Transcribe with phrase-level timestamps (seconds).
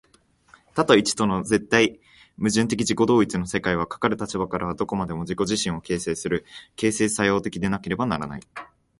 [0.73, 1.99] 多と一との絶対
[2.37, 6.43] 矛盾的自己同一の世界は、かかる立場からはどこまでも自己自身を形成する、
[6.75, 8.41] 形成作用的でなければならない。